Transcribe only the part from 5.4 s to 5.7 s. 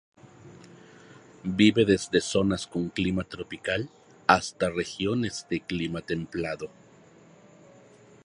de